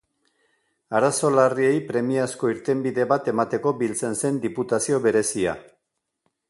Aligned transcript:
Arazo 0.99 1.29
larriei 1.33 1.75
premiazko 1.91 2.49
irtenbide 2.55 3.07
bat 3.13 3.31
emateko 3.35 3.75
biltzen 3.83 4.19
zen 4.25 4.43
Diputazio 4.49 5.03
Berezia. 5.07 5.55